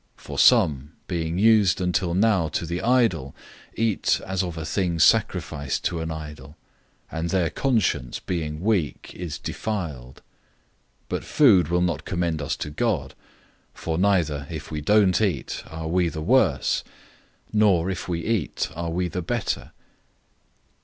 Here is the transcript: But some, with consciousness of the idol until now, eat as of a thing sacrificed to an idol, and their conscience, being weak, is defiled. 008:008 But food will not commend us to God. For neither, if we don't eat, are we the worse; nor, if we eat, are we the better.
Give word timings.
But 0.27 0.39
some, 0.39 0.39
with 0.41 0.41
consciousness 0.41 0.51
of 0.51 0.57
the 0.57 1.25
idol 1.27 1.85
until 1.85 2.13
now, 2.15 3.33
eat 3.75 4.19
as 4.25 4.41
of 4.41 4.57
a 4.57 4.65
thing 4.65 4.97
sacrificed 4.97 5.83
to 5.83 6.01
an 6.01 6.09
idol, 6.09 6.57
and 7.11 7.29
their 7.29 7.51
conscience, 7.51 8.19
being 8.19 8.61
weak, 8.61 9.13
is 9.13 9.37
defiled. 9.37 10.23
008:008 11.03 11.09
But 11.09 11.23
food 11.23 11.67
will 11.67 11.81
not 11.83 12.03
commend 12.05 12.41
us 12.41 12.55
to 12.55 12.71
God. 12.71 13.13
For 13.75 13.99
neither, 13.99 14.47
if 14.49 14.71
we 14.71 14.81
don't 14.81 15.21
eat, 15.21 15.61
are 15.67 15.87
we 15.87 16.09
the 16.09 16.23
worse; 16.23 16.83
nor, 17.53 17.91
if 17.91 18.07
we 18.07 18.21
eat, 18.25 18.69
are 18.73 18.89
we 18.89 19.07
the 19.07 19.21
better. 19.21 19.71